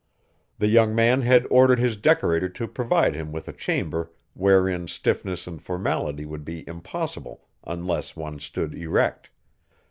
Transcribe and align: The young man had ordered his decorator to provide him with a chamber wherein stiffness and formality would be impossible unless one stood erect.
The 0.57 0.65
young 0.65 0.95
man 0.95 1.21
had 1.21 1.45
ordered 1.51 1.77
his 1.77 1.95
decorator 1.95 2.49
to 2.49 2.67
provide 2.67 3.13
him 3.13 3.31
with 3.31 3.47
a 3.47 3.53
chamber 3.53 4.11
wherein 4.33 4.87
stiffness 4.87 5.45
and 5.45 5.61
formality 5.61 6.25
would 6.25 6.43
be 6.43 6.67
impossible 6.67 7.45
unless 7.65 8.15
one 8.15 8.39
stood 8.39 8.73
erect. 8.73 9.29